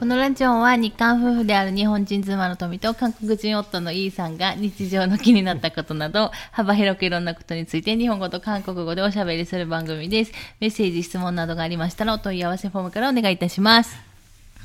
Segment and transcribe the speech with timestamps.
[0.00, 10.32] このラジオは日韓夫婦である日本人妻の富と韓国人夫のイーさんが日常の気になったことなど 幅広くいろんなことについて日本語と韓国語でおしゃべりする番組です。
[10.60, 13.96] メッセージ、質問などがありましたらお問い合わせフォームからお願いいたします。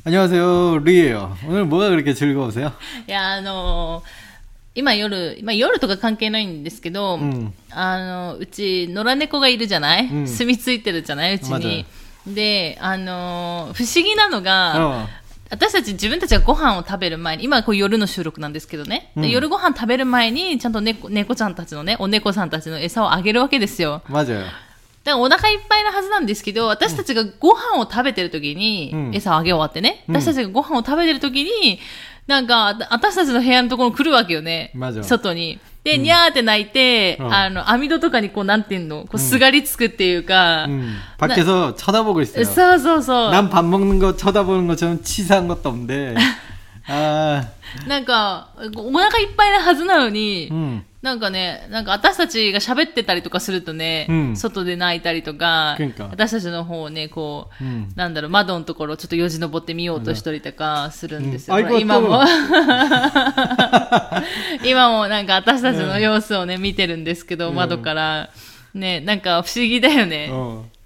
[0.04, 1.38] 안녕하세요, 리예요.
[1.48, 2.74] 오늘 뭐가 그렇게 즐거우세요?
[3.08, 4.32] いや、あのー
[4.74, 7.98] 今夜、今夜とか関係ないんですけど、んあ
[8.34, 11.86] の、うち、野良猫がいるじゃない、ん住み着いてるじゃないうちまに。
[12.26, 15.08] で、あのー不思議なのが、 어.
[15.51, 24.03] 私たち自分たちがご飯を食べる前に、今こう夜の収録なんですけどね、うん、夜ご飯食べる前に、ちゃんと猫、猫ちゃんたちのね、お猫さんたちの餌をあげるわけですよ。
[24.09, 24.33] マジ。
[24.33, 24.51] だか
[25.05, 31.79] らお腹いっぱいのはずなんですけど、私たちがご飯を食べてる時に、餌を、あげ終わってね、うん、私たちがご飯を食べてる時に、
[32.27, 34.73] なんか、私たちの部屋のところ来るわけよね。
[35.03, 35.61] 外に。
[35.86, 42.46] で、にゃーって泣いて、うんあの、網戸とかにこう、なんていうの、こう、すがりつくっていうか、 음, 밖에서 쳐다보고 있어요.
[42.46, 43.32] そうそうそう。
[43.32, 46.14] 난 밥 먹는 거 쳐다보는 것처럼 치사한 것도 없는데.
[46.89, 55.77] なんか、お腹いっぱいなはずなのに、うん、なんかね、なんか私たちが喋ってたりとかするとね、うん、外で泣いたりとか、
[56.11, 61.59] 私たちの方をね、こう、うん、なんだろう、窓のところちょっとよじ登ってみようとしたりとかするんですよ。
[61.79, 62.23] 今も。
[64.65, 68.31] 今もなんか私たちの様子をね、見てるんですけど、窓から。
[68.77, 70.31] ね、なんか不思議だよね。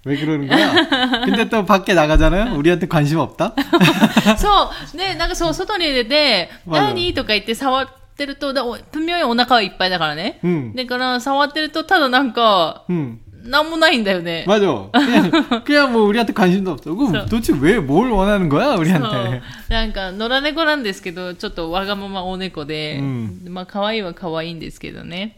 [0.04, 1.24] 왜 그러는 거야?
[1.24, 2.54] 근데 또 밖에 나가잖아요?
[2.56, 3.54] 우리한테 관심 없다?
[4.38, 4.96] そう。
[4.96, 10.38] ね、なんかそう、外に出て、まだ何とか言って触ってると、だお分明にお腹はいっぱいだからね。
[10.42, 14.44] うんだから触ってると、ただなんか、 음, なんもないんだよね。
[14.46, 14.66] 맞아.
[14.92, 16.94] 그냥, 그냥 뭐 우리한테 관심도 없어.
[16.94, 19.40] 그럼 저- 도대체 왜 뭘 원하는 거야, そう 우리한테?
[19.68, 25.36] なんか、野良猫なんですけど、ちょっとわがままお猫で、うんまあ、可愛いは可愛いんですけどね。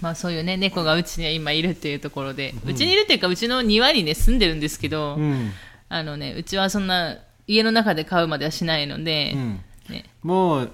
[0.00, 5.50] まあ、そういうね、猫がうちには今いるっていうところで、うちにいるっていうか、うちの庭にね、住んでるんですけど、 음,
[5.88, 9.60] あのね、うちはそんな、家の中で飼うまではしないので、 음.
[9.88, 10.68] ね、 뭐,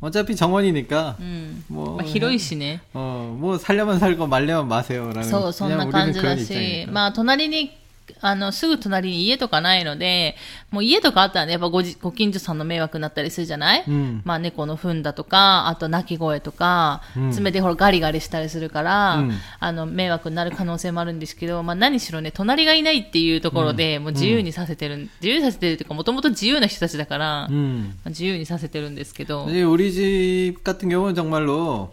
[0.00, 1.64] 어차피 정원이니까, うん。
[1.70, 2.80] 뭐, まあ、広いしね。
[2.94, 6.50] 어, 뭐 살려면 살고 말려면 마세요라는 そう、そん 그냥 な 우리는 感じ 그런 だし、
[6.86, 6.92] 입장이니까.
[6.92, 7.76] まあ、隣に、
[8.20, 10.36] あの、すぐ隣に家とかないので、
[10.70, 27.94] もう家とかあったらね、やっぱごじご近所さんの迷惑になったりするじゃない、うんまあ、猫の糞だとか、あと鳴き声とか、うん爪でほらガリガリしたりするから、うんあの、迷惑になる可能性もあるんですけど、まあ、何しろね、隣がいないっていうところで、もう自由にさせてる、自由にさせてるっていうか、もともと自由な人たちだから、ま 음.
[28.04, 31.90] あ自由にさせてるんですけど、 사실 우리 집 같은 경우는 정말로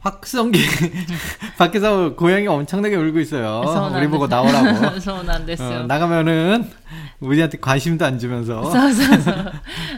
[0.00, 0.58] 박성기
[1.58, 3.62] 밖에서 고양이 엄청나게 울고 있어요.
[3.98, 4.66] 우리 보고 나오라고.
[5.82, 6.70] 어, 나가면은
[7.19, 9.53] 우리한테 관심도 안 주면서 そうそうそう。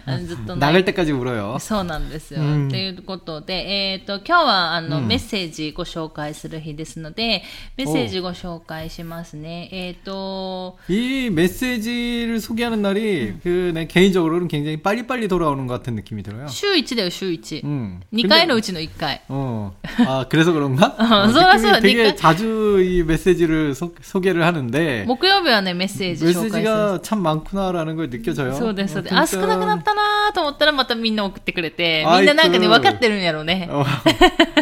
[0.06, 1.58] あのずっと泣い 나갈 때까지 울어요.
[1.60, 2.40] そうなんですよ。
[2.42, 3.54] と、うんいうことで、
[3.94, 7.44] えっ、と、今日は、あの、うんメッセージご紹介する日ですので、
[7.78, 9.70] メッセージご紹介しますね。
[9.72, 16.48] えっ、と、 이 메시지를 소개하는 날이 그 내 개인적으로는 굉장히 빨리빨리 돌아오는 것 같은 느낌이 들어요.
[16.48, 17.62] 週1だよ、週1。
[17.64, 18.00] 음.
[18.12, 19.22] 2 근데- 回のうちの1回。
[19.28, 19.74] 어.
[20.08, 20.96] 아, 그래서 그런가?
[20.98, 26.52] 어, 어, 쏘라쏘라 느낌이 되게 니까- 자주 이 메시지를 소, 소개를 하는데 木曜日はね、メッセージ紹介する。
[26.52, 28.59] 메시지가 な참 많구나라는 걸 느껴져 요.
[28.59, 29.03] そうですそ。
[29.17, 33.69] あ少なくなったなと思ったらまたみんな送ってくれて、みんななんかね分かってるんやろうね。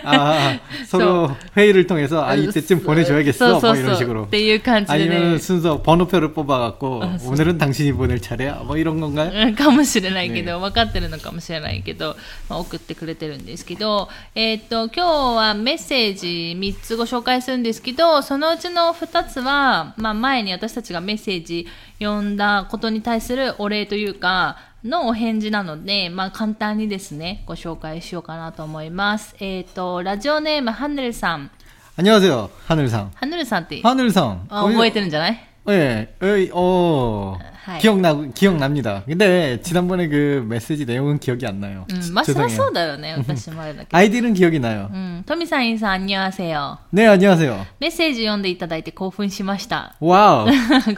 [0.05, 3.61] あ、その회의를통해서아 이때쯤 보내줘야겠 어?
[3.61, 4.25] そうそうそう。
[4.25, 5.17] っていう感じでね。
[5.17, 8.61] 아니면순서번호표를뽑아갖고오늘은당신이보낼차례 야?
[8.65, 9.57] 뭐이런건가 요?
[9.57, 12.17] かもしれないけど、分かってるのかもしれないけど、
[12.49, 21.67] まあ、送ってくれてるんですけど、えっと今日はメッセージ3つご紹介するんですけど、そのうちの2つはまあ前に私たちがメッセージ
[21.99, 29.36] 読んだことに対するお礼というか、のお返事なので、まあ、簡単にですね、ご紹介しようかなと思います。
[29.40, 31.50] えっ、と、ラジオネーム、ハンヌルさん。
[31.98, 37.59] 안녕하세요 하늘상 ハンヌルさんって、 하늘상 あ覚えてるんじゃない 예, 예, 어, 하이.
[37.82, 39.04] 기억나, 기억납니다.
[39.06, 41.86] 근데, 지난번에 그 메시지 내용은 기억이 안 나요.
[41.90, 42.56] うん、まあ、そりゃ 죄송해요.
[42.56, 43.98] そうだよね、私もあれだけど。
[43.98, 44.90] 아이디는 기억이 나요.
[44.94, 46.80] うん、トミさん、インさん、あんにゃせよ。
[46.94, 47.66] 네, 안녕하세요.
[47.80, 49.96] メッセージ読んでいただいて興奮しました。
[50.00, 50.46] 와우.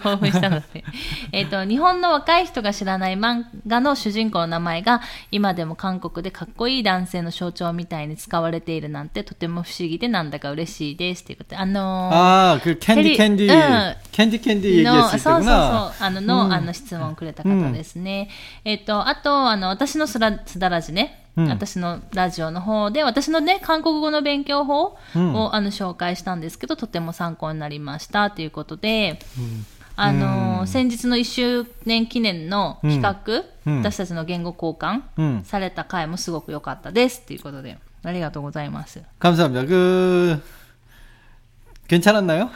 [0.03, 0.83] 興奮したので。
[1.31, 5.01] えっと、日本の若い人が知らない漫画の主人公の名前が、
[5.31, 11.23] 今でも韓国でかっこいい男性の象徴みたいに使われているなんて、とても不思議でなんだか嬉しいです。
[11.23, 13.95] ということで、あのー 아, 그 캔디 테리- 캔디, 응.
[14.11, 15.93] 캔디 캔디 の、 얘기했을 そうそうそう 때구나.
[15.99, 18.29] 、あの、の、 あの、質問をくれた方ですね。
[18.65, 21.23] えっと、あと、あの、私のすら、すだらじね。
[21.37, 29.19] うん私のラジオの方で、私のね、韓国語の勉強法を、うんあの、紹介したんですけど、とても参考になりました、ということで、
[29.95, 39.01] あの、先日の1周年記念の企画、うん私たちの言語交換 음, された回もすごく良かったです、ということで、ありがとうございます。
[39.19, 39.65] 감사합니다.
[39.65, 40.41] 그,
[41.87, 42.49] 괜찮았나요?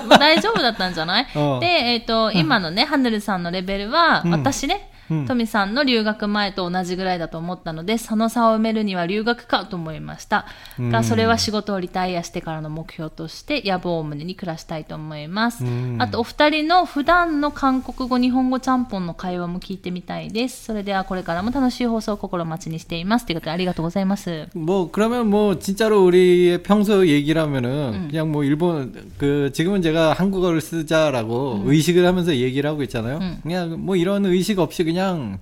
[0.00, 0.08] うん。
[0.08, 1.60] まあ大丈夫だったんじゃない、うん。
[1.60, 4.89] で、えっ、と、今のね、ハヌルさんのレベルは、私ね、うん
[5.27, 10.45] トミさんの留学前と同じぐらいだと思ったので、その差を埋めるには留学かと思いました。
[10.79, 15.63] うんが、それは仕事をリタイアしてからの目標として、野望を胸に暮らしたいと思います。
[15.63, 20.65] うんあと、お二人の普段の韓国語、日本語ちゃんぽんの会話も聞いてみたいです。
[20.65, 23.25] それではこれからも楽しい放送を心待ちにしています。
[23.25, 24.47] ということで、ありがとうございます。
[24.55, 31.63] 뭐 그러면 뭐 진짜로 우리의 평소 얘기라면은 그냥 뭐 일본 그 지금은 제가 한국어를 쓰자라고
[31.65, 33.19] 의식을 하면서 얘기를 하고 있잖아요.
[33.19, 33.39] 음.
[33.43, 34.95] 그냥 뭐 이런 의식 없이 그냥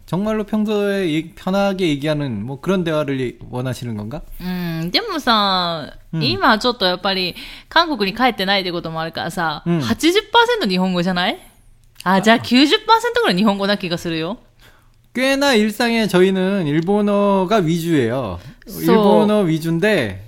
[0.05, 4.21] 정말로 평소에 얘기- 편하게 얘기하는 뭐 그런 대화를 예- 원하시는 건가?
[4.41, 7.35] うん、でもさ、うん今ちょっとやっぱり
[7.69, 11.37] 韓国に帰ってないってこともあるからさ、うん80%日本語じゃない
[12.03, 12.67] あ、じゃあ90%
[13.21, 14.37] ぐらい日本語な気がするよ。
[15.15, 18.39] 꽤나 일상에 저희는 일본어가 위주예요.
[18.67, 20.21] So- 일본어 위주인데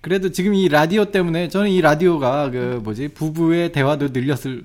[0.00, 4.64] 그래도 지금 이 라디오 때문에 저는 이 라디오가 그 뭐지 부부의 대화도 늘렸을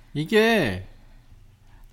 [0.14, 0.86] 이게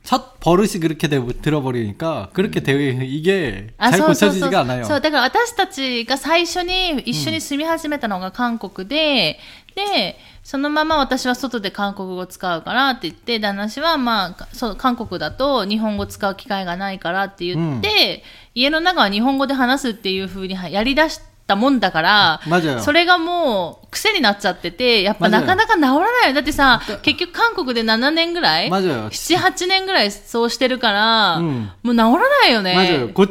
[0.03, 2.74] 첫 버릇이 그렇게 되, 들어버리니까 그렇게 되
[3.06, 4.83] 이게 あ 잘 そうそうそう 고쳐지지가 않아요.
[4.83, 9.39] そう、だから私たちが最初に一緒に住み始めたのが韓国で、
[9.75, 22.80] で、そのまま私は外で韓国語を使うからって言って、旦那氏はまあ、そう、韓国だと日本語使う機会がないからって言って、家の中は日本語で話すっていう風にやり出し たもんだから、 맞아요.
[22.81, 26.33] それがもう癖になっちゃってて、やっぱ맞아요 なかなか治らないよ。
[26.35, 29.09] だってさ、結局韓国で7年ぐらい 맞아요.
[29.09, 32.75] 7、8年ぐらいそうしてるから、うんもう治らないよね。
[32.75, 33.13] 맞아요.
[33.13, 33.30] 곧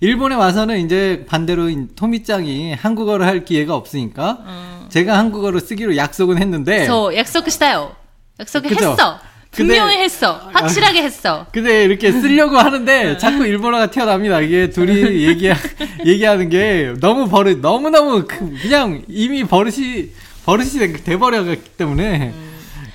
[0.00, 4.38] 일본에 와서는 이제 반대로 인- 토미짱이 한국어를 할 기회가 없으니까
[4.88, 7.94] 제가 한국어를 쓰기로 약속은 했는데 そう、約束したよ。
[8.38, 9.18] 約束 그죠 했어.
[9.57, 10.33] 근데- 분명히 했어.
[10.53, 11.45] 확실하게 했어.
[11.51, 14.39] 근데 이렇게 쓰려고 하는데 자꾸 일본어가 튀어납니다.
[14.41, 14.93] 이게 둘이
[15.27, 15.49] 얘기
[16.05, 18.25] 얘기하는 게 너무 버릇 너무 너무
[18.61, 20.09] 그냥 이미 버릇이
[20.45, 22.33] 버릇이 돼- 돼버렸기 때문에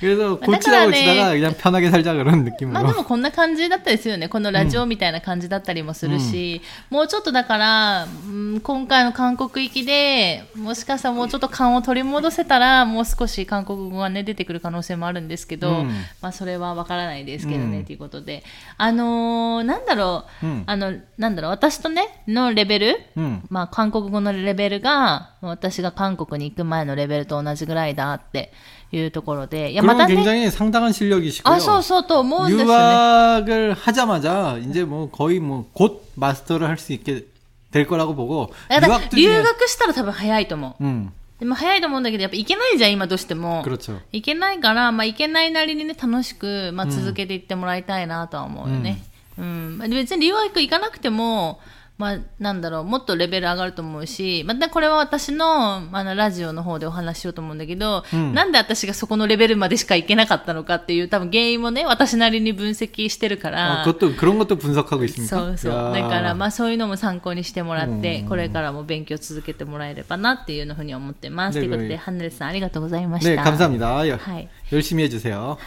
[0.02, 1.04] 그래서 고치다 그러네.
[1.04, 2.78] 고치다가 그냥 편하게 살자 그런 ま 느낌으로.
[2.78, 4.28] あでもこんな感じだったですよね。
[4.28, 15.88] このラジオみたいな感じだったりもするし、もうちょっとだから、うん今回の韓国行きで、もしかしたらもうちょっと勘を取り戻せたら、もう少し韓国語がね、出てくる可能性もあるんですけど、うん
[16.20, 18.44] まあそれはわからないですけどね、うんということで。
[18.76, 23.42] あのーなんだろう、うんあの、なんだろう、私とね、のレベル、 음.
[23.50, 28.52] まあ、韓国語のレベルが、私が韓国に行く前のレベルと同じぐらいだって
[28.92, 31.54] いうところで、いや、ま 그러면 たね、 굉장히 상당한 실력이시고요.
[31.54, 32.72] あ、そうそうと思うんですよね。
[32.72, 37.26] 유학을 하자마자 이제 뭐 거의 뭐 곧 마스터를 할 수 있게
[37.70, 40.84] 될 거라고 보고 だから 유학도 留 중에- 学したら多分早いと思う。
[40.84, 43.62] 음 でも早いと思うんだけど、やっぱ行けないじゃん、今どうしても。
[43.62, 44.00] 그렇죠.
[44.10, 49.04] 行けないから、まあ行けないなりにね、楽しく、まあ続けていってもらいたいなとは思うよね。
[49.38, 49.76] うん。
[49.78, 51.60] まあ別に留学行かなくても、
[51.98, 63.82] まあなんだろう、もっとレベル上がると思うし、またこれは私の、あの、ラジオの方でお話ししようと思うんだけど、うんなんで私がそこのレベルまでしか行けなかったのかっていう多分原因もね、私なりに分析してるから。
[63.82, 65.28] 아, 그것도 그런 것도 분석하고 있습니까?
[65.28, 65.72] そうそう。
[65.72, 65.92] 야.
[66.02, 71.54] だから、まあそういうのも参考にしてもらって、うんこれからも勉強続けてもらえればなっていうふうに思ってます。
[71.54, 73.42] とねいうことで、ねハンネルさんありがとうございまし 네, た。
[73.42, 74.04] 감사합니다.
[74.06, 74.48] 여- はい。
[74.70, 75.58] 열심히 해주세요.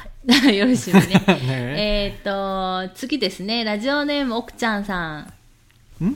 [0.55, 1.01] よろしいね。
[1.01, 3.65] ね えーっと、次ですね。
[3.65, 5.33] ラジオネーム、奥ちゃんさん。
[6.01, 6.15] 응?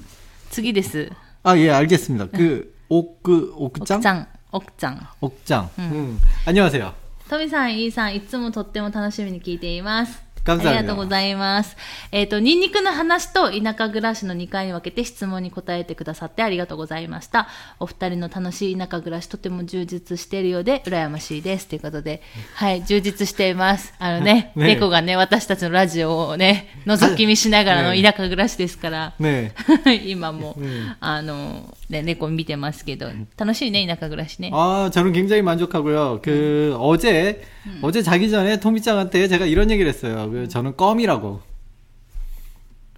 [0.49, 1.11] 次です。
[1.43, 2.27] 아, 예, 알겠습니다.
[2.27, 4.19] 그, 옥, 그, 奥ちゃ 옥장?
[4.21, 4.27] ん。
[4.51, 5.07] 奥ちゃん。
[5.21, 5.69] 옥장.
[5.79, 6.19] 음.
[6.45, 6.93] 안녕하세요.
[7.29, 10.23] トミさん、イーさん、いつもとっても楽しみに聞いています。
[10.49, 11.75] あ 감사합니다 りがとうございます。
[12.11, 17.47] えっ、と、ニンニクの話と田舎暮らしの2回に分けて質問に答えてくださってありがとうございました。
[17.79, 21.67] お二人の楽しい田舎暮らしとても充実しているようで羨ましいです。
[21.67, 22.21] ということで、
[22.53, 23.93] はい、充実しています。
[23.97, 29.51] あのね、ね猫がね、私たちのラジオをね、覗き見しながらのね 田舎暮らしですから、 네.
[30.05, 34.51] 今も、うんあの、ね、猫見てますけど、楽しいね、田舎暮らしね。
[34.53, 36.19] 아, 저는 굉장히 만족하고요.
[36.21, 37.41] 그, 어제,
[37.81, 40.29] 어제 자기 전에 토미짱한테 제가 이런 얘기를 했어요.
[40.40, 41.42] 그 저는 껌이라고.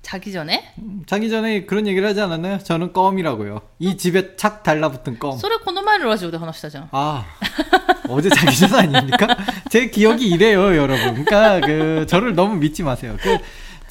[0.01, 0.73] 자기 전에?
[0.79, 2.59] 음, 자기 전에 그런 얘기를 하지 않았나요?
[2.59, 3.61] 저는 껌이라고요.
[3.81, 3.97] 이 음?
[3.97, 5.37] 집에 착 달라붙은 껌.
[5.39, 6.89] 소래 코노마를 가지고 하나시다죠.
[6.93, 7.25] 아
[8.09, 9.27] 어제 자기 전 아닙니까?
[9.71, 11.25] 제 기억이 이래요, 여러분.
[11.25, 13.17] 그러니까 그 저를 너무 믿지 마세요.
[13.21, 13.39] 그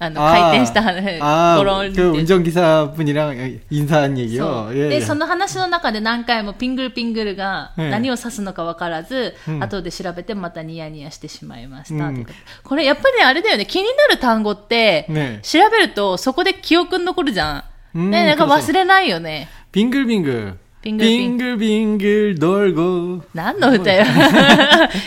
[0.00, 2.02] あの、回転した話、 아, ゴロンって。
[2.02, 4.68] 그 운전기사 분이랑 인사한 そ 얘기요.
[4.68, 5.00] う 예, で、 예.
[5.00, 12.08] その話の中で何回もピングルピングルがええ何を指すのか分からず、うん後で調べてまたニヤニヤしてしまいました。
[12.08, 17.64] うんということでこれやっぱりね、あれだよね、気になる単語って、ね調べるとそこで記憶に残るじゃん。
[17.94, 19.48] うんね、なんかそうそう忘れないよね。
[19.72, 20.58] 빙글빙글.
[20.82, 21.56] 빙글빙글.
[21.58, 23.22] 빙글빙글 돌고.
[23.34, 24.04] 何の歌よ。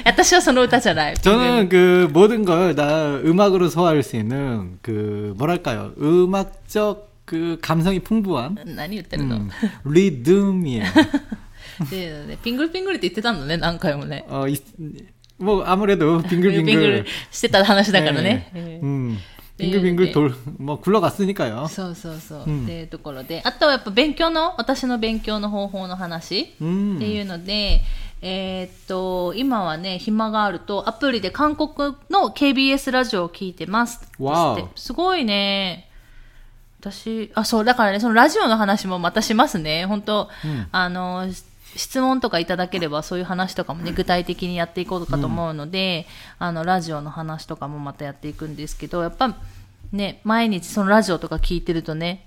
[0.04, 1.16] 私はその歌じゃない。
[1.16, 8.58] 저는 그 모든 걸 다 음악으로 소화할 수 있는 그 뭐랄까요 음악적 그 감성이 풍부한
[8.76, 9.50] 何言ってるの、 음,
[9.86, 10.84] 리듬이에요.
[11.90, 14.26] でねピングルピングルって言ってたのね、何回もね。
[14.28, 14.62] 어, 이-
[15.38, 18.52] 뭐 아무래도 ピングル 빙글빙글 してた話だからね。
[18.54, 18.60] 네.
[18.60, 19.20] ええ 음, 네,
[19.58, 20.12] 빙글빙글 네.
[20.14, 21.68] 돌 뭐 굴러갔으니까요.
[21.68, 22.44] そうそうそう。
[22.48, 23.42] うんっていうところで。
[23.44, 26.56] あとはやっぱ勉強の、私の勉強の方法の話。
[26.62, 26.96] 음.
[26.96, 27.82] っていうので、
[28.22, 34.00] えーっと、今はね、暇があると、アプリで韓国の KBS ラジオを聞いてます。
[34.20, 35.90] わおそしてすごいね。
[36.82, 39.86] 私、あ、そう、だからね、そのラジオの話もまたしますね。
[39.86, 41.28] 本当、うんあの、
[41.77, 46.07] 質問とかいただければそういう話とかもね、具体的にやっていこうかと思うので、
[46.39, 49.37] あの、ラジオの話とかもまたやっていくんですけど、やっぱ
[49.93, 52.24] ね、毎日そのラジオとか聞いてるとね、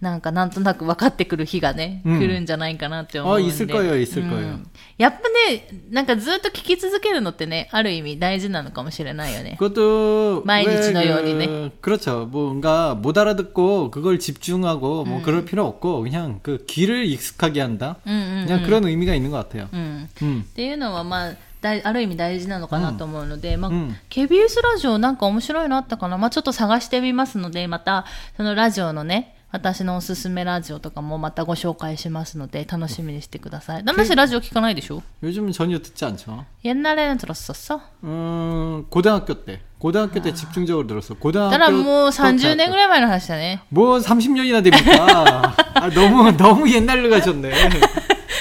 [0.00, 3.48] なんかなんとなく分かってくる日がね、うん来るんじゃないかなって思うんで。
[3.48, 4.56] 어, 있을 거예요, 있을 う 거예요.
[4.56, 4.66] ん
[4.98, 9.56] やっぱね、なんかずっと聞き続けるのってね、ある意味大事なのかもしれないよね。
[9.58, 11.46] 그것도 마이니치노 왜 요리네.
[11.46, 12.26] 그, 그렇죠.
[12.30, 17.96] 뭔가 못 알아듣고 그걸 집중하고 뭐 그럴 필요 없고 그냥 그 귀를 익숙하게 한다.
[18.04, 18.46] うんうん、うん。
[18.46, 19.68] 그냥 그런 의미가 있는 것 같아요.
[19.72, 20.08] うん。
[20.22, 20.42] 음.
[20.42, 28.04] っていうのはまあ、大ある意味大事なのかなと思うので、まあ、うん KBS ラジオなんか面白いのあったかなまあちょっと探してみますので、また、
[28.36, 33.84] そのラジオのね、 私のおすすめラジオとかもまたご紹介しますので、楽しみにしてください。
[33.84, 36.44] 旦那氏ラジオ聞かないでしょ 요즘은 전혀 듣지 않죠.
[36.64, 37.80] 옛날에는 들었었어?
[38.02, 39.60] 음, 고등학교 때.
[39.78, 41.14] 고등학교 때 집중적으로 들었어.
[41.14, 43.62] 고등학교 だからもう30 또 年ぐらい前の話だね。
[43.68, 45.54] 뭐 30년이나 됩니까?
[45.74, 47.52] 아, 너무 너무 옛날로 가셨네.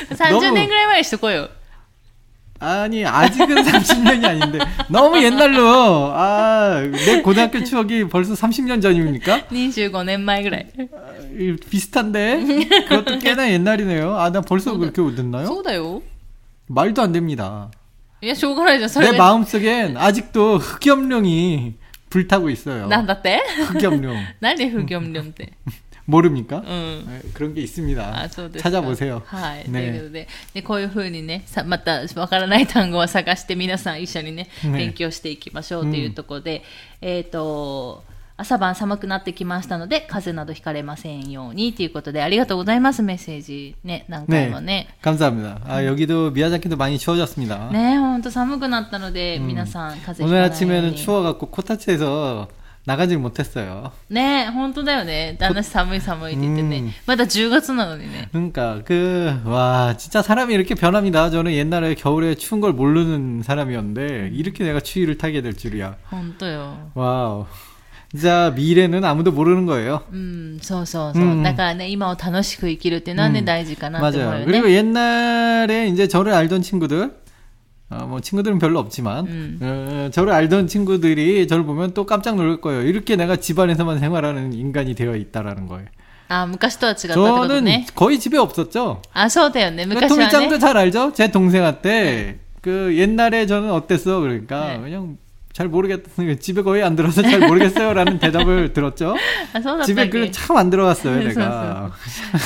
[0.10, 1.50] 30年ぐらい前にしとこうよ。
[2.61, 9.47] 아니 아직은 30년이 아닌데 너무 옛날로 아 내 고등학교 추억이 벌써 30년 전입니까?
[9.47, 10.67] 25년 그래.
[10.93, 12.45] 아, 비슷한데
[12.88, 14.17] 그것도 꽤나 옛날이네요.
[14.17, 15.47] 아나 벌써 그렇게 됐나요?
[15.47, 16.03] 소다요.
[16.67, 17.71] 말도 안 됩니다.
[18.23, 18.35] 예,
[19.12, 21.75] 내 마음속엔 아직도 흑염룡이
[22.11, 22.87] 불타고 있어요.
[22.88, 23.41] 난다 때?
[23.69, 24.17] 흑염룡.
[24.41, 25.47] 난리 흑염룡 때.
[26.08, 26.58] 모릅니까?
[26.58, 27.06] うん。
[27.08, 28.24] 네, 그런 게 있습니다.
[28.24, 28.70] あ、そうですか。
[28.70, 29.22] 찾아보세요.
[29.25, 29.63] はい。
[29.63, 36.63] と 네 いうことで、でこういうふうにね、さまたわからない単語を探して皆さん一緒にね、ね勉強していきましょうというところで、
[37.00, 38.03] えっ、と、
[38.36, 43.75] 朝晩寒くなってきましたので、風邪などひかれませんようにということで、ありがとうございます、メッセージ。
[43.86, 44.88] ね、何回もね。
[45.01, 45.62] 감사합니다.
[45.65, 47.70] 아 여기도 미야자키도 많이 추워졌습니다.
[47.72, 50.96] ね、ほんと寒くなったので、皆さん風邪ひ 오늘 かないよう 아침에는 に。
[50.98, 52.50] 추워갖고 코타츠에서
[52.88, 53.92] 나가질 못했어요.
[54.10, 55.38] ね、本当だよね。
[55.39, 56.77] 旦那寒い寒いって言ってね。
[56.80, 58.27] うんまだ10月なのにね。
[58.34, 61.30] 그러니까 그 와 진짜 사람이 이렇게 변합니다.
[61.30, 65.96] 저는 옛날에 겨울에 추운 걸 모르는 사람이었는데 이렇게 내가 추위를 타게 될 줄이야.
[66.10, 66.92] 本当よ。
[66.94, 67.46] 와우.
[68.12, 70.03] 진짜 미래는 아무도 모르는 거예요.
[70.12, 71.24] うん、そうそうそう。
[71.24, 74.39] うんだからね、今を楽しく生きるっていうのはね、うん大事かなって思う 맞아요.
[74.42, 74.74] よ 그리고 ね。
[74.75, 77.12] 옛날에 이제 저를 알던 친구들,
[77.89, 79.60] 어, 뭐 친구들은 별로 없지만, 음.
[79.62, 82.82] 어, 저를 알던 친구들이 저를 보면 또 깜짝 놀랄 거예요.
[82.82, 85.88] 이렇게 내가 집안에서만 생활하는 인간이 되어 있다라는 거예요.
[86.30, 87.86] あ、昔とは違ったってこと 저는 ね。
[87.94, 89.01] 거의 집에 없었죠.
[89.13, 89.86] あ、そうだよね。
[89.86, 90.60] 그러니까 昔は 토미짱도 ね。
[90.60, 91.13] 잘 알죠?
[91.13, 94.22] 제 동생한테 그 옛날에 저는 어땠어?
[94.22, 94.80] 그러니까 네.
[94.80, 95.18] 그냥
[95.58, 96.39] 잘 모르겠어요.
[96.39, 99.15] 집에 거의 안 들어서 잘 모르겠어요라는 대답을 들었죠.
[99.53, 101.92] あ、そうだったっ 집에 け 그 참 안 들어갔어요, 네, 내가.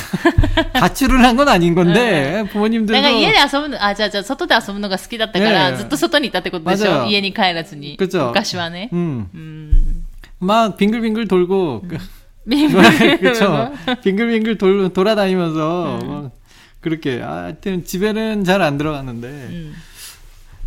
[0.74, 7.96] 가출을 한 건 아닌 건데 な 부모님들도 んか家で遊ぶの、あ、じゃあじゃあ外で遊ぶのが好きだったから、ねえずっと外にいたってことでしょ맞아요 家に帰らずに。
[7.98, 8.89] 그쵸 昔はね。
[8.93, 10.03] 음, うん。
[10.39, 11.98] 막 빙글빙글 돌고 그-
[12.46, 13.72] ビ ンビン 그쵸
[14.03, 16.07] 빙글빙글 돌, 돌아다니면서 음.
[16.10, 16.31] 막
[16.81, 19.74] 그렇게 아, 하여튼 집에는 잘 안 들어갔는데 うん。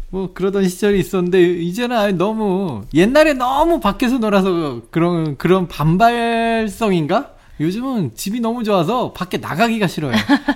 [0.10, 7.32] 뭐 그러던 시절이 있었는데 이제는 너무 옛날에 너무 밖에서 놀아서 그런 그런 반발성인가?
[7.60, 10.14] 요즘은 집이 너무 좋아서 밖에 나가기가 싫어요.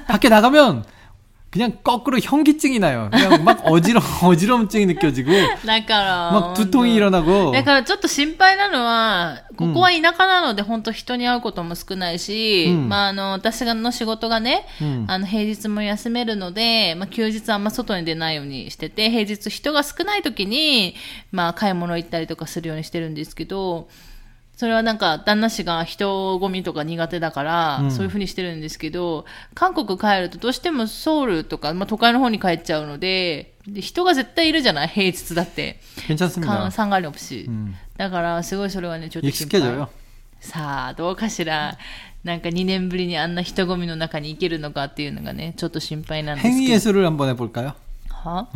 [0.08, 0.84] 밖에 나가면
[1.55, 3.11] 그냥 거꾸로 현기증이 나요.
[3.13, 5.31] 그냥 막 어지러 어지러움증이 느껴지고
[5.65, 20.97] だから、 막 두통이 일어나고 だからちょっと心配なのは、ここは田舎なので本当人に会うことも少ないし、うんまああの、私の仕事がね、うんあの、平日も休めるので、まあ休日あんま外に出ないようにしてて、平日人が少ない時に、
[21.31, 23.87] まあ買い物行ったりとかするようにしてるんですけど、
[24.59, 35.81] それはなんか、旦那氏が人混みとか苦手だから、うんそういう風にしてるんですけど、韓国帰るとどうしてもソウルとか、まあ都会の方に帰っちゃうので、で人が絶対いるじゃない平日だって。
[36.07, 36.71] 괜찮습니다.
[36.71, 37.75] 상관이없이、 음.
[37.97, 39.89] だからすごいそれはねちょっと心配 익숙해져요.
[40.41, 41.77] さあどうかしら
[42.23, 47.73] なんか2年ぶりにあんな人混みの中に行けるのかっていうのがねちょっと心配なんですけ 행위 ど 예술을 한번 해볼까요?
[48.11, 48.47] は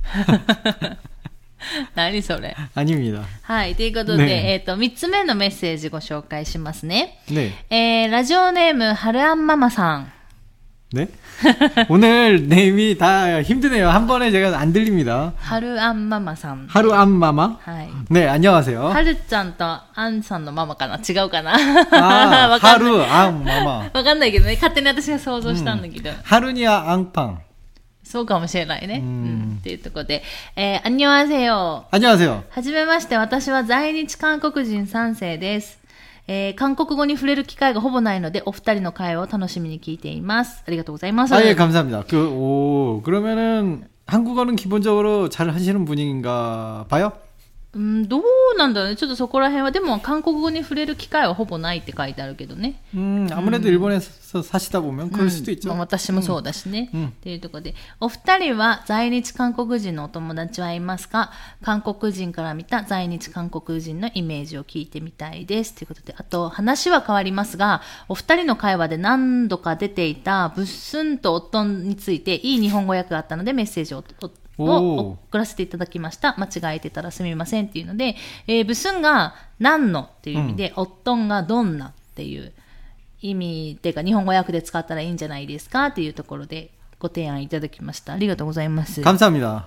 [1.95, 3.23] 何それ 아닙니다.
[3.41, 7.51] はいということで、ねえっ、と3つ目のメッセージご紹介しますね 네.
[7.69, 10.11] えー、ラジオネームはるあんママさん
[10.93, 11.09] 네?
[11.89, 13.89] 오늘 네임이 다 힘드네요.
[13.89, 15.33] 한 번에 제가 안 들립니다.
[15.37, 17.59] はるあんママさん 하루 안마마.
[17.61, 18.79] はい 네, 안녕하세요.
[18.85, 21.53] はるちゃんとあんさんのママかな違うかな
[21.91, 23.89] 아, わかんない 하루 안마마.
[23.93, 27.39] わかんないけどね勝手に私が想像したんだけど、 하루니아 앙팡.
[28.11, 29.01] そうかもしれないね。
[29.03, 29.57] ううんん。
[29.59, 30.23] っていうところで、
[30.55, 31.85] えー、あんにょわせよ。
[31.91, 32.43] 안녕하세요.
[32.49, 35.77] はじめまして、私は在日韓国人3世です。
[36.29, 40.63] えー、韓国語に触れる機会がほぼないので、お二人の会話を楽しみに聞いています。
[40.67, 41.33] ありがとうございます。
[41.35, 42.03] 아, 예, 감사합니다.
[42.07, 47.11] 그, 오, 그러면은 한국어는 기본적으로 잘 하시는 분인가 봐요?
[47.74, 48.22] うん、どう
[48.58, 52.82] なんだろうね、ちょっとそこら辺は、でも韓国語に触れる機会はほぼないって書いてあるけどね。
[52.94, 56.90] うん、あまりで日本일본した사시다보면그といっちゃ、う、私もそうだしね。
[56.92, 61.30] うん、っていうところで、お二人は在日韓国人のお友達はいますか？
[61.62, 65.74] 韓国人から見た在日韓国人のイメージを聞いてみたいです。
[65.74, 74.04] ということで、あと話は変わりますが、お二人の会話で何度か出ていたブッスンと夫についていい日本語訳があったのでメッセージを
[74.57, 76.35] を送らせていただきました。
[76.39, 78.15] 間違えてたらすみませんっていうので、
[78.47, 82.51] えーブスンが何のっていう意味で、オットンがどんなっていう
[83.21, 88.13] 意味っていうか日本語訳で使ったらいいんじゃないですかっていうところでご提案いただきました。
[88.13, 89.01] ありがとうございます。
[89.01, 89.63] と 감사합니다.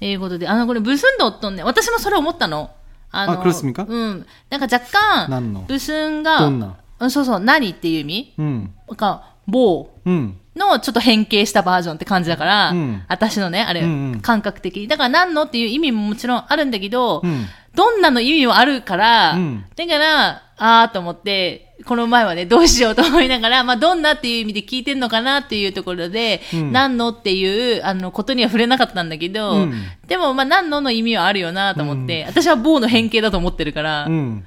[0.00, 2.70] いうことで、あの、これブスンとオットンね、私もそれ思ったの。
[3.10, 4.26] あの、あ그렇습니까 うん。
[4.50, 14.88] なんか若干、何のブスンが、どんなうんそうそう、何っていう意味 음, か、棒 음, のちょっと変形したバージョンって感じだから、うん私のね、あれ、うんうん感覚的に。
[14.88, 17.44] だから何のっていう意味ももちろんあるんだけど、 음.
[17.74, 29.74] どんなの意味もあるから、うんだから、あーと思って、この前はね、どうしようと思いながら、まあ、どんなっていう意味で聞いてんのかなっていうところで、うん何のっていう、あの、ことには触れなかったんだけど、うん
[30.08, 34.42] でも、まあ、何のの意味はあるよなと思って、私は棒の変形だと思ってるから、 음.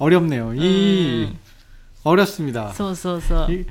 [0.00, 0.54] 어렵네요.
[0.54, 1.38] 이 음.
[2.04, 2.72] 어렵습니다.
[2.72, 3.66] そうそうそう。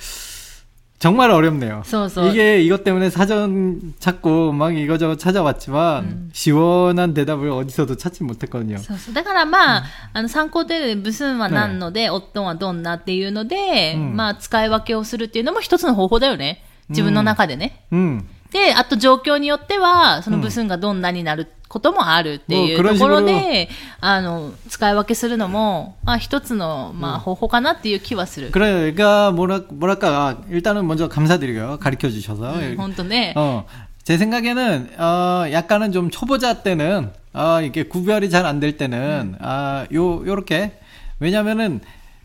[1.01, 1.83] 이- 정말 어렵네요.
[1.85, 2.29] そうそう。
[2.31, 8.77] 이게 이것 때문에 사전 찾고 막 이거저거 찾아봤지만 시원한 대답을 어디서도 찾지 못했거든요.
[8.79, 9.13] そうそう。
[9.13, 16.63] だからまあ、あの、参考程度でブスンは何ので、オットンはどんなっていうので、うんまあ、使い分けをするっていうのも一つの方法だよね。
[16.89, 17.83] 自分の中でね。
[17.91, 18.25] 음.
[18.51, 23.67] で、あと状況によっては、そのブスンがどんなになることもあるっていうもうところ黒で、
[23.99, 28.51] あの、使い分けするのも、まあ一つの、まあ方法かなっていう気はする。
[28.51, 31.77] 그러니까 뭐라 뭐랄까 일단은 먼저 감사드리고요.
[31.79, 32.53] 가르쳐 주셔서.
[32.77, 33.33] 本当ね。
[33.35, 33.65] 어,
[34.03, 39.85] 제 생각에는, 어, 약간은 좀 초보자 때는, 어, 이게 구별이 잘 안 될 때는, 아,
[39.93, 40.79] 요, 요렇게.
[41.19, 41.81] 왜냐면은,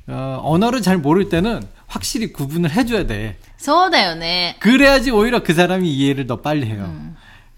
[0.07, 3.37] 어, 언어를 잘 모를 때는 확실히 구분을 해줘야 돼.
[3.59, 4.57] そうだよね。
[4.61, 6.91] 그래야지 오히려 그 사람이 이해를 더 빨리 해요.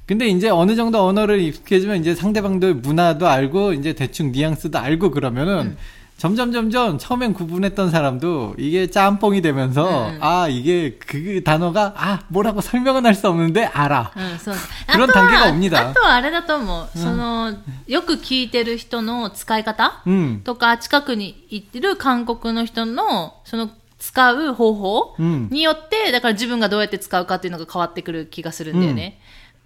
[0.06, 5.78] 근데 이제 어느 정도 언어를 익숙해지면 이제 상대방도 문화도 알고 이제 대충 뉘앙스도 알고 그러면은
[6.18, 13.04] 점점 점점 처음엔 구분했던 사람도 이게 짬뽕이 되면서 아 이게 그 단어가 아 뭐라고 설명은
[13.06, 14.12] 할 수 없는데 알아.
[14.14, 14.54] うん、そう。
[14.92, 15.88] 그런 あとは 단계가 옵니다.
[15.88, 16.98] あとはあれだと思う。
[16.98, 17.54] その、
[17.88, 23.70] よく聞いてる人の使い方 음, とか、近くに行ってる韓国の人の、その、
[24.08, 29.18] 使う方法 음, によって、だから自分がどうやって使うかっていうのが変わってくる気がするんだよね。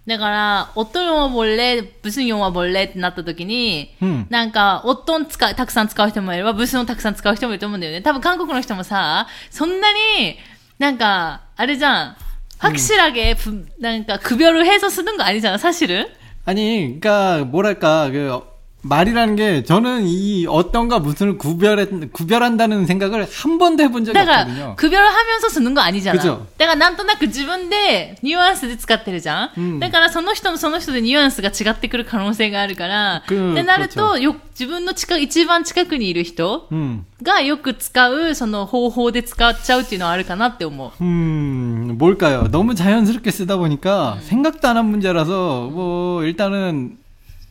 [0.07, 8.01] だから、おっとんはボレ、ブスンヨンはボレってなった時に、 음, なんか、おっとん使う、たくさん使う人もいれば、ブスンをたくさん使う人もいると思うんだよね。
[8.01, 10.37] 多分韓国の人もさ、そんなに、
[10.79, 12.15] なんか、あれじゃん。
[12.59, 16.07] 확실하게 분- 그러니까 급여를 해서 쓰는 거 아니잖아, 사실은.
[16.45, 18.41] 아니 그러니까 뭐랄까 그
[18.83, 24.75] 말이라는 게 저는 이 어떤가 무슨을 구별해, 구별한다는 생각을 한 번도 해본 적이 だから、 없거든요.
[24.77, 26.19] 区別하면서するのがありじゃない。
[26.19, 37.03] くじょだからなんとなく自分でニュアンスで使ってるじゃん、うんだからその人のその人でニュアンスが違ってくる可能性があるから、くってなるくじょと、よ、自分の近く、一番近くにいる人 음.
[37.21, 41.03] がよく使う、その方法で使っちゃうっていうのはあるかなって思う。
[41.03, 42.47] 음, 뭘까요?
[42.49, 46.97] 너무 자연스럽게 쓰다 보니까 생각도 안 한 문제라서 뭐 일단은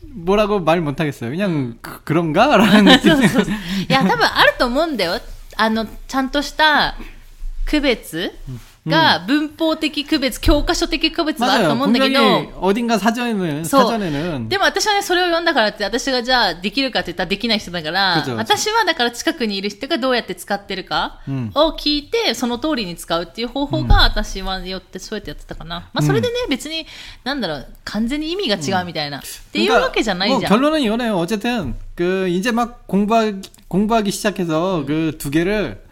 [0.03, 1.29] 뭐라고 말 못하겠어요.
[1.29, 3.27] 그냥 그, 런가 라는 そう 느낌.
[3.29, 3.53] そうそう。
[3.53, 5.19] いや、多分あると思うんだよ。
[5.57, 6.95] あの、ちゃんとした
[7.65, 8.33] 区別
[8.87, 11.73] が文法的区別、教科書的区別はあると 맞아요.
[11.73, 25.89] 思うんだけど、 분명히 어딘가 사전에는 そう 사전에는 でも私はね、それを読んだからって、私がじゃあできるかって言ったらできない人だからくじょ、私はだから近くにいる人がどうやって使ってるかうんを聞いて、その通りに使うっていう方法が私はよってそうやってやってたかな。
[25.93, 26.87] まあそれでね、別に、
[27.25, 29.19] なんだろう、完全に意味が違うみたいな。
[29.19, 29.21] っ
[29.51, 30.51] ていうわけじゃない 뭐 じゃん。
[30.51, 31.17] 결론은 이거네요.
[31.17, 35.82] 어쨌든 그 이제 막 공부하기 공부하기 시작해서 그 두 개를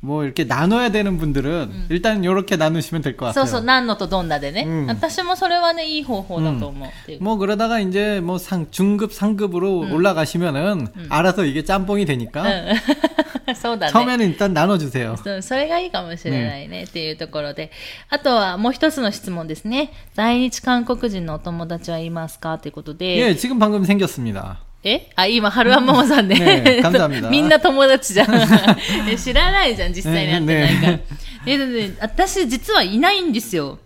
[0.00, 3.46] 뭐 이렇게 나눠야 되는 분들은 일단 이렇게 나누시면 될 것 そう 같아요.
[3.46, 4.64] そう、何のとどんなでね。
[4.66, 7.22] うん私もそれはね、いい方法だと思うっていう。
[7.22, 13.92] 뭐 그러다가 이제 뭐 상 중급 상급으로 올라가시면은 알아서 이게 짬뽕이 되니까 う んそうだね。
[13.92, 15.16] 처음에는 일단 나눠주세요.
[15.24, 17.70] そうそれがいいかもしれないね、っていうところで。
[18.10, 19.90] あとはもう一つの質問ですね。
[20.12, 23.16] 在日韓国人のお友達はいますかということで。
[23.30, 24.58] 예, 지금 방금 생겼습니다.
[24.86, 26.38] えあ、今、春輪ママさんね。
[26.38, 28.28] ねえ감사합니다 みんな友達じゃん。
[29.08, 30.92] え知らないじゃん、実際に会ってないから。
[30.92, 31.02] ね
[31.46, 33.78] えでで私、実はいないんですよ。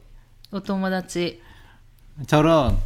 [0.51, 1.41] お友達。
[2.27, 2.77] 저런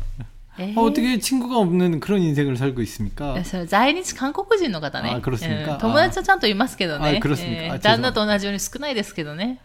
[0.59, 3.35] え 어, 어떻게 친구가 없는 그런 인생을 살고 있습니까?
[3.39, 5.09] えそれ在日韓国人の方ね。
[5.11, 7.19] あ그렇습니까 うん友達はちゃんといますけどね。
[7.19, 9.59] あ그렇습니까 えー 아 旦那と同じように少ないですけどね。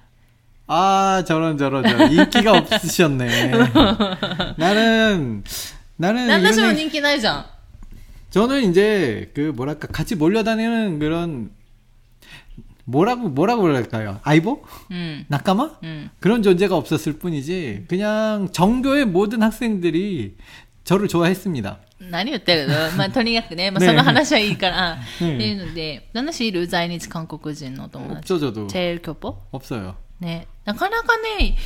[0.68, 3.52] 아 저런 저런 저런 인기가 없으셨네.
[4.58, 5.44] 나는
[6.00, 7.46] 나는 旦那氏も 이런 얘기- 人気ないじゃん。
[8.32, 11.52] 저는 이제 그 뭐랄까 같이 몰려다니는 그런
[12.86, 14.20] 뭐라고 뭐라고 그럴까요?
[14.24, 14.64] 아이보?
[14.92, 15.26] うん。
[15.28, 15.80] 낙가마?
[15.84, 16.10] うん。
[16.20, 20.36] 그런 존재가 없었을 뿐이지 그냥 정교의 모든 학생들이
[20.84, 21.80] 저를 좋아했습니다.
[22.00, 24.98] 何言ってるのまあ、とにかくね、まあ、ねその話はいいから。
[25.22, 28.34] うんっていうので、旦那氏いる在日韓国人のお友達。
[28.34, 29.96] 없죠 저도 チェールキョポ 없어요.
[30.22, 30.48] ね。
[30.64, 31.58] なかなかね、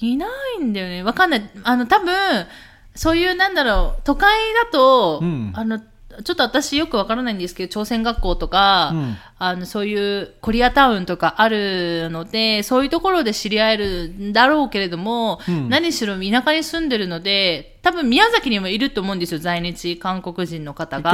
[0.00, 0.26] いな
[0.58, 1.02] いんだよね。
[1.02, 1.50] わかんない。
[1.64, 2.46] あの、多分、
[2.94, 5.80] そういう、なんだろう、都会だと、うんあの、
[6.23, 21.11] ちょっと私よくわからないんですけど、朝鮮学校とか、うん、あの、そういうコリアタウンとかあるので、そういうところで知り合えるんだろうけれども、うん、何しろ田舎に住んでるので、多分宮崎にもいると思うんですよ、在日韓国人の方が。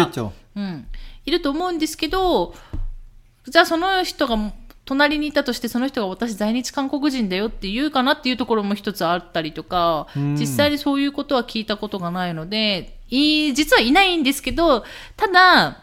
[0.55, 0.87] うん。
[1.25, 2.53] いると思うんですけど、
[3.47, 4.37] じゃあその人が
[4.85, 14.84] 隣にいたとしてその人が私在日韓国人だよって言うかなっていうところも一つあったりとか、実際にそういうことは聞いたことがないのでいい、実はいないんですけど、
[15.16, 15.78] ただ、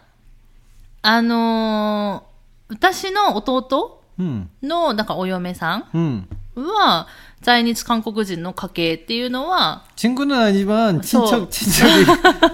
[1.01, 2.35] あのー
[2.67, 6.27] 私の弟 음, の、なんかお嫁さん 음.
[6.55, 7.05] は、
[7.41, 12.05] 在日韓国人の家系っていうのは、 친구는 아니지만 저- 친척 친척이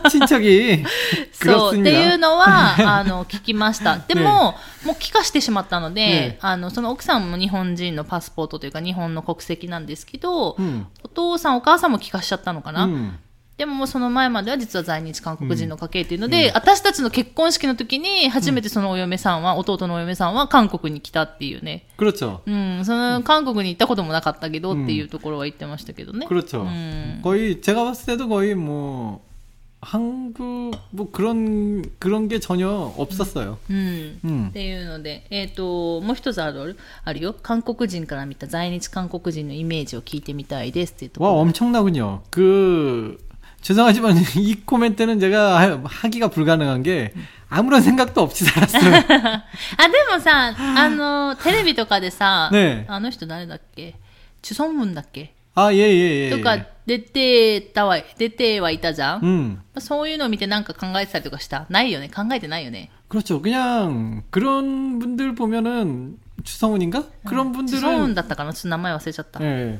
[0.10, 0.84] 친척이
[1.32, 2.18] そう、っていう 그렇습니다.
[2.18, 4.00] のは、 あの、聞きました。
[4.00, 13.18] でも、もう帰化してしまったので、ねあの、その奥さんも日本人のパスポートというか日本の国籍なんですけど、 음, お父さんお母さんも帰化しちゃったのかな、 음.
[13.58, 21.86] でももうその前までは実は在日韓国人の家系っていうので、私たちの結婚式の時に初めてそのお嫁さんは、弟のお嫁さんは韓国に来たっていうね。
[21.96, 22.40] 그렇죠.
[22.48, 26.26] うん、その韓国に行ったこともなかったけどっていうところは言ってましたけどね。
[26.28, 26.64] 그렇죠.
[26.64, 27.20] 음.
[27.22, 29.22] 거의 제가 봤을 때도 거의 뭐
[29.82, 33.60] 한국 뭐 그런 그런 게 전혀 없었어요.
[33.70, 34.20] うん。
[34.26, 34.48] 음.
[34.50, 37.36] っていうので、えっ、と、もう一つある、あるよ。
[37.40, 41.42] 韓国人から見た在日韓国人のイメージを聞いてみたいですっていうとこ 와 ろ。
[41.42, 42.22] 엄청나군요.
[42.32, 43.20] 그
[43.66, 47.14] 죄송하지만 이 코멘트는 제가 하- 하기가 불가능한 게
[47.50, 48.96] 아무런 생각도 없이 살았어요.
[48.96, 53.96] あ、でもさ、あの、テレビとかでさ、ねえあの人誰だっけ
[54.42, 56.38] チュソンムンだっけ 아 예 예 예.
[56.38, 62.90] とか出てたわ、出てはいたじゃん、 음 そういうのを見てなんか考えてたりとかしたないよね考えてないよね。
[63.10, 63.42] 그렇죠.
[63.42, 67.04] 그냥 그런 분들 보면은 주성훈인가?
[67.26, 69.40] 그런 チュソンムン 분들은 だったかなちょっと名前忘れちゃった。
[69.44, 69.80] 예.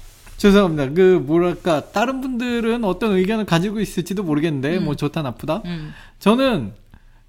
[0.41, 0.89] 죄송합니다.
[0.95, 4.85] 그 뭐랄까 다른 분들은 어떤 의견을 가지고 있을지도 모르겠는데 음.
[4.85, 5.61] 뭐 좋다 나쁘다.
[5.65, 5.93] 음.
[6.17, 6.73] 저는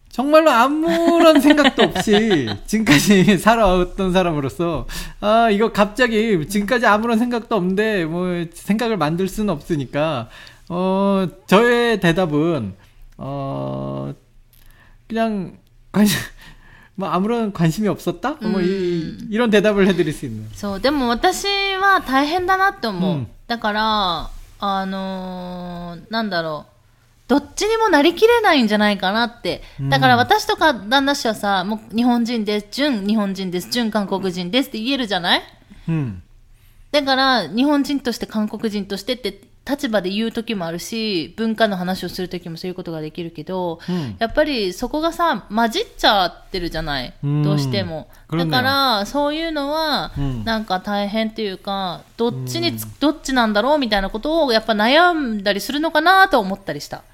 [0.08, 4.86] 정말로 아무런 생각도 없이 지금까지 살아왔던 사람으로서
[5.20, 10.30] 아 이거 갑자기 지금까지 아무런 생각도 없는데 뭐 생각을 만들 수는 없으니까
[10.70, 12.72] 어 저의 대답은
[13.18, 14.14] 어
[15.06, 15.58] 그냥
[15.92, 16.18] 관심
[17.01, 19.27] 뭐 아무런 관심이 없었다 뭐 이, 음.
[19.29, 21.45] 이런 대답을 해드릴 수 있는 そう、でも私
[21.75, 23.13] は大変だなって思う。
[23.13, 26.71] うんだから、あのーなんだろう。
[27.29, 29.61] どっちにもなりきれないんじゃないかなって。
[29.89, 35.41] だから私とか旦那氏はさ、もう日本人です、純日本人です、純韓国人ですって言えるじゃない
[35.87, 36.21] 음
[36.92, 44.16] だから、日本人として韓国人としてって立場で言う時もあるし、文化の話をする時もそういうことができるけど、うん。
[44.18, 47.14] やっぱりそこがさ、混じっちゃってるじゃない？
[47.22, 47.42] うん。
[47.42, 48.08] どうしても。
[48.30, 57.04] だから、そういうのはうん、なんか大変っていうか、どっちにつ、どっちなんだろうみたいなことをやっぱ悩んだりするのかなと思ったりした。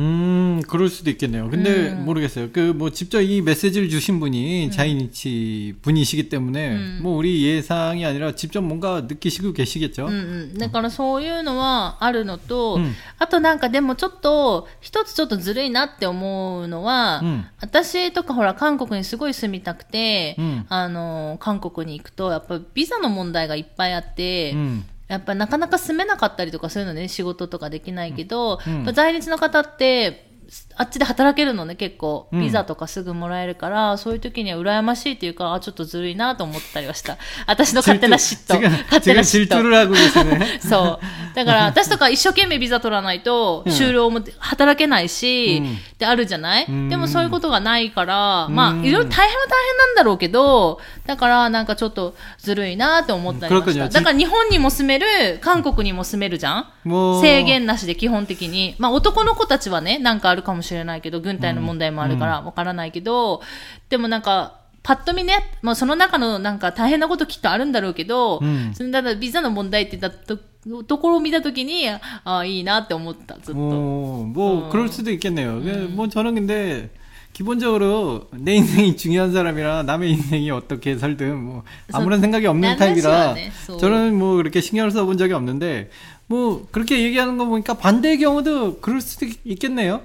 [0.00, 1.50] 음, 그럴 수도 있겠네요.
[1.50, 2.04] 근데 음.
[2.04, 2.52] 모르겠어요.
[2.52, 7.00] 그 뭐 직접 이 메시지를 주신 분이 자이니치 분이시기 때문에 음.
[7.02, 10.06] 뭐 우리 예상이 아니라 직접 뭔가 느끼시고 계시겠죠.
[10.06, 10.58] うんうん。
[10.58, 24.84] だからそういうのはあるのと、うんあとなんかでもちょっと、一つちょっとずるいなって思うのは、うん私とかほら韓国にすごい住みたくて、うんあの、韓国に行くと、やっぱビザの問題がいっぱいあって、 음.
[25.07, 28.93] やっぱなかなか住めなかったりとかそういうのね、仕事とかできないけど、うん。
[28.93, 30.29] 在日の方って、
[30.75, 32.27] あっちで働けるのね、結構。
[32.31, 37.17] ビザとかすぐもらえるから、うん、そういう時には羨ましいっていうか、あ、ちょっとずるいなと思ったりはした。
[37.47, 38.61] 私の勝手な嫉妬。
[38.61, 40.23] 勝手な嫉妬。
[40.37, 41.35] ね、 そう。
[41.35, 53.89] だから、私とか一生懸命ビザ取らないと、就労も働けないし、うん、であるじゃない、うん、でもそういうことがないから、まあ、いろいろ大変は大変なんだろうけど、だから、なんかちょっとずるいなと思ったりした。
[53.89, 55.05] だから日本にも住める、
[55.41, 57.21] 韓国にも住めるじゃん？
[57.21, 58.75] 制限なしで基本的に。
[58.79, 63.40] まあ、男の子たちはね、なんかあるかもしれないけど、軍隊の問題もあるからわからないけど、
[63.88, 70.38] でもなんか、パッと見ね、まあその中のなんか大変なこときっとあるんだろうけど、うんそのただビザの問題って言ったと
[70.86, 73.54] ところを見たときに、ああ、いいなって思った、ずっと。
[73.54, 74.70] 뭐, 뭐 어.
[74.70, 75.60] 그럴 수도 있겠네요.
[75.62, 76.90] 그 뭐 저는 근데
[77.32, 83.34] 기본적으로 내 인생이 중요한 사람이라 남의 인생이 어떻게 살든 뭐 아무런 생각이 없는 난 타입이라
[83.34, 85.90] 사실은 네, 저는 뭐 그렇게 신경을 써본 적이 없는데
[86.26, 90.02] 뭐 그렇게 얘기하는 거 보니까 반대의 경우도 그럴 수도 있겠네요.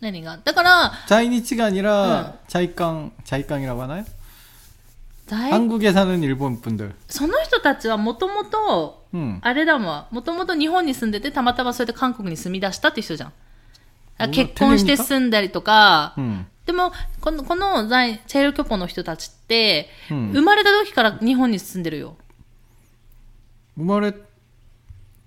[0.00, 2.38] 何がだから、 자이니치가 아니라 응.
[2.48, 4.04] 자이깡 자이깡이라고 하나요?
[5.26, 6.92] 在 한국에 사는 일본 분들.
[7.08, 9.38] その人たちはもともと、 음.
[9.42, 10.06] あれだもん。
[10.10, 13.32] もともと日本に住んでて、たまたまそれで韓国に住み出したって人じゃん。
[14.18, 16.46] あうわ結婚して住んだりとか、 음.
[16.66, 22.16] でも、この、この在、チェールキョポの人たちって、うん生まれた時から日本に住んでるよ。
[23.78, 24.14] 우마레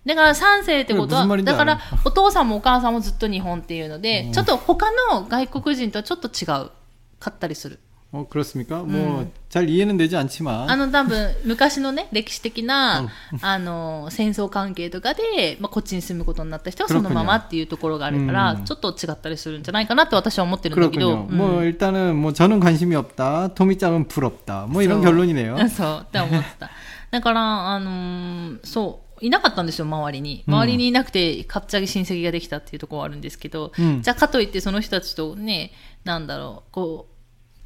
[0.09, 6.69] だから3世ってことは、うんぶつまりだよだからお父さんもお母さんもずっと日本っていうので、ちょっと他の外国人とはちょっと違う。
[7.17, 7.79] かったりする。
[8.11, 8.83] 어 그렇습니까?
[8.85, 13.09] 뭐 잘 이해는 되지 않지만 あの多分昔のね、歴史的な、
[13.41, 21.25] あの、戦争関係とかで、まあ、こっちに住むことになった人はそのままっていうところがあるから、うんちょっと違ったりするんじゃないかなって私は思ってるんだけど。
[21.25, 21.35] 그렇군요.
[21.35, 23.53] 뭐 일단은 뭐 저는 관심이 없다.
[23.55, 24.67] 토미짱은 부럽다.
[24.69, 25.55] 뭐 이런 저- 결론이네요.
[25.55, 26.69] うんそう、って思ってた。
[27.11, 30.43] だから、あのーそう、 いなかったんですよ、周りに。
[30.47, 35.71] うん周りにいなくて、かっちゃぎ親戚ができたっていうところはあるんですけど、うんじゃあかといってその人たちとね、
[36.03, 37.07] なんだろう、こ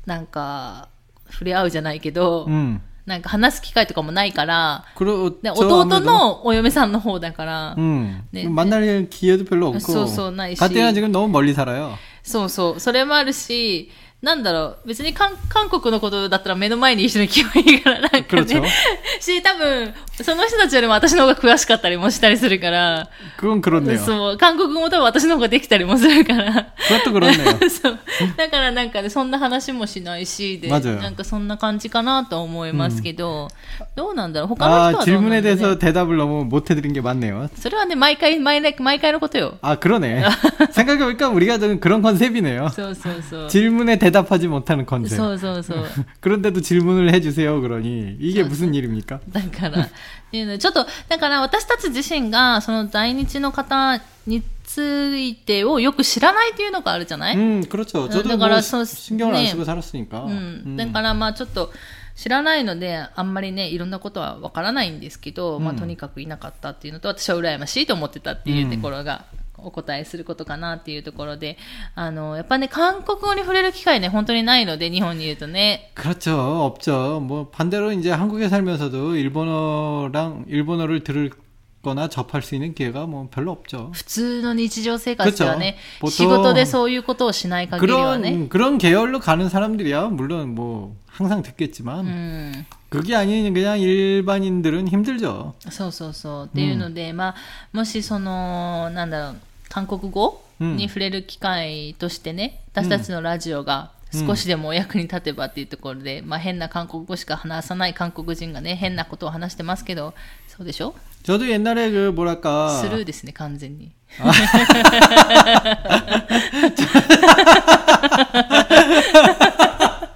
[0.06, 0.90] う、なんか、
[1.32, 2.80] 触れ合うじゃないけど、 음.
[3.06, 8.22] なんか話す機会とかもないから、 그러, で 저 弟 아무래도- のお嫁さんの方だから、 음.
[8.32, 9.80] 네, 만날 기회도 별로 없고.
[9.92, 10.60] 소, 소, 나이시.
[10.60, 11.98] 가뜩이나 지금 너무 멀리 살아요.
[12.24, 13.90] そうそう、それもあるし、
[14.24, 18.70] なんだろう、別に韓韓国のことだったら目の前に一緒に来ばいいから、なんか그렇죠 ね。
[19.22, 23.08] し、多分、その人たちよりも私の方が詳しかったりもしたりするから、
[23.40, 23.98] 그건 그렇네요.
[23.98, 26.74] そう、韓国語も多分私の方ができたりもするから。
[26.90, 27.70] 그것도 그렇네요.
[27.70, 28.00] そう。
[28.36, 33.48] だからなんかね、そんな話もしないし、で、 맞아요 なんかそんな感じかなと思いますけど、
[33.96, 37.50] どうなんだろう他の人は 아 どうなん 질문에 だろう、 대해서 ね、 대답을 너무 못 해드린 게 많네요.
[37.56, 39.58] それはね、毎回、毎回、毎回のことよ。
[39.62, 40.26] 아 그러네.
[40.72, 42.68] 생각해보니까 우리가 좀 그런 컨셉이네요.
[42.76, 43.48] そうそうそう。
[43.48, 45.18] 질문에 대 답하지 못하는 컨셉.
[45.18, 45.86] そうそうそう。
[46.22, 47.60] 그런데도 질문을 해주세요.
[47.62, 49.20] 그러니 이게 무슨 일입니까?
[49.32, 49.90] だから、っ
[50.32, 58.08] ていうのでちょっと、だから私たち自身が、その在日の方についてをよく知らないっていうのがあるじゃない、 음 그렇죠.
[58.10, 59.50] 저도 네, 뭐 그러니까 시- 저- 신경을 안 네.
[59.50, 60.26] 쓰고 살았으니까.
[60.26, 60.64] うん。
[60.66, 60.78] 음.
[60.78, 61.72] だからまあちょっと、
[62.16, 69.24] 知らないので、あんまりね、いろんなことはわからないんですけど、まあうんとにかくいなかったっていうのと、私は羨ましいと思ってたっていうところが、
[69.64, 71.58] お答えすることかなっていうところで、
[71.96, 76.66] あの、やっぱね、韓国語に触れる機会ね、本当にないので、日本にいるとね、 그렇죠.
[76.66, 77.20] 없죠.
[77.20, 81.32] 뭐 반대로 이제 한국에 살면서도 일본어랑 일본어를 들을
[81.82, 83.92] 거나 접할 수 있는 기회가 뭐 별로 없죠.
[83.94, 93.54] 普通の日常生活ではね 그쵸 仕事でそういうことをしない限りはね 그런 그런 계열로 가는 사람들이야 물론 뭐 항상 듣겠지만 うん 그게 아닌
[93.54, 95.54] 그냥 일반인들은 힘들죠.
[95.70, 97.36] そうそうそうっていうので、まあ
[97.72, 99.36] もしそのなんだろう
[99.74, 110.14] 韓国語に触れる機会としてね、私たちのラジオが少しでもお役に立てばっていうところで、まあ変な韓国語しか話さない韓国人がね変なことを話してますけど
[110.48, 113.92] そうでしょ 저도 옛날에 그 뭐랄까 スルーですね完全に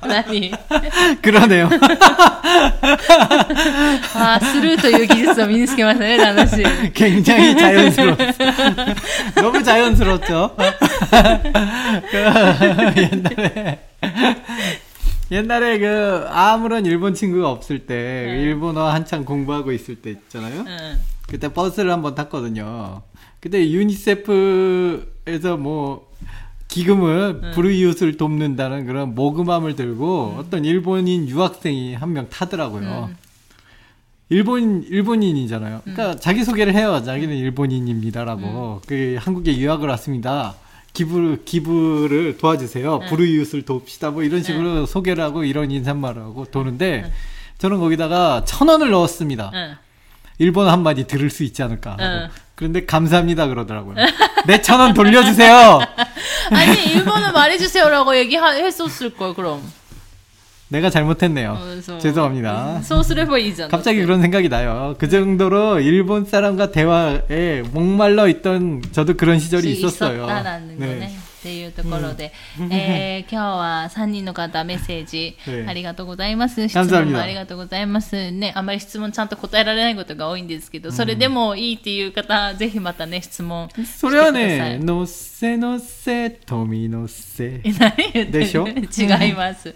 [0.07, 0.51] 何
[1.21, 1.69] 그러네요.
[4.15, 8.17] あースルーという技術を身につけましたね旦那氏 굉장히 자연스러웠.
[9.35, 10.55] 너무 자연스럽죠.
[12.11, 12.17] 그
[13.01, 13.79] 옛날에
[15.31, 20.61] 옛날에 그 아무런 일본 친구가 없을 때 일본어 한창 공부하고 있을 때 있잖아요.
[20.61, 23.01] うん 그때 버스를 한번 탔거든요.
[23.39, 26.11] 그때 유니세프에서 뭐
[26.68, 33.10] 기금을 불우이웃을 돕는다는 그런 모금함을 들고 어떤 일본인 유학생이 한 명 타더라고요.
[34.30, 35.80] 일본 일본인이잖아요.
[35.84, 37.02] 그러니까 자기 소개를 해요.
[37.04, 38.42] 자기는 일본인입니다라고.
[38.86, 40.54] 그 한국에 유학을 왔습니다.
[40.92, 43.00] 기부 기부를 도와주세요.
[43.08, 44.10] 불우이웃을 돕시다.
[44.10, 47.10] 뭐 이런 식으로 소개를 하고 이런 인사말을 하고 도는데
[47.58, 49.50] 저는 거기다가 천 원을 넣었습니다.
[50.38, 51.96] 일본 한마디 들을 수 있지 않을까.
[52.58, 53.94] 그런데 감사합니다 그러더라고요.
[54.46, 55.80] 내 천 원 돌려주세요.
[56.50, 59.62] 아니 일본어 말해주세요라고 얘기했었을 걸 그럼.
[60.70, 61.52] 내가 잘못했네요.
[61.58, 62.82] 어, 죄송합니다.
[62.82, 63.68] 소스레퍼이잖아.
[63.68, 64.96] 갑자기 그런 생각이 나요.
[64.98, 70.26] 그 정도로 일본 사람과 대화에 목말라 있던 저도 그런 시절이 있었어요.
[70.76, 71.16] 네.
[71.38, 78.30] っていうところで、うん、えー、 今日は3人の方メッセージありがとうございます、質問もありがとうございます。
[78.30, 87.58] ねあまり質問ちゃんと答えられないことが多いんですけど、それでもいいっていう方ぜひまたね質問それはね「のせのせ富のせ」
[88.30, 88.66] でしょ？
[88.66, 89.74] 違います。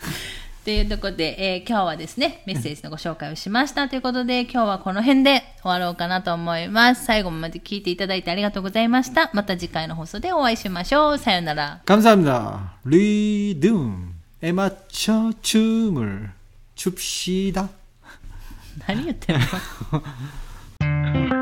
[0.61, 7.05] っていうところで、えー今日はですね、メッセージのご紹介をしましたということで、今日はこの辺で終わろうかなと思います。
[7.05, 9.29] 最後まで聞いていただいてありがとうございました。
[9.33, 11.17] また次回の放送でお会いしましょう。
[11.17, 11.81] さよなら。
[11.85, 12.73] 감사합니다.
[12.83, 16.31] 리듬에 맞춰 춤을
[16.75, 17.69] 춥시다.
[18.87, 21.40] 何言ってんの